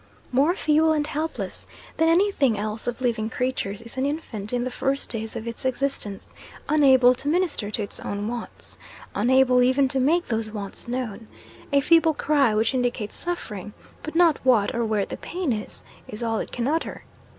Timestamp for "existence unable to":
5.63-7.27